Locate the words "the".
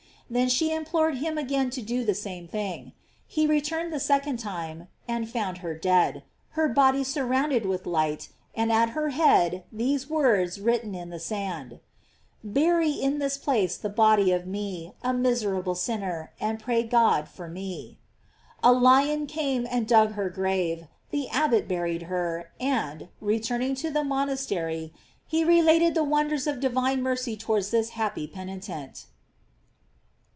2.05-2.13, 3.91-3.99, 11.09-11.19, 13.75-13.89, 21.09-21.27, 23.91-24.05, 25.93-26.05